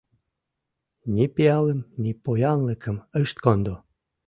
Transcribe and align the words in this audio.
Ни 1.13 1.25
пиалым, 1.33 1.79
ни 2.01 2.11
поянлыкым 2.23 2.97
ышт 3.21 3.35
кондо. 3.43 3.75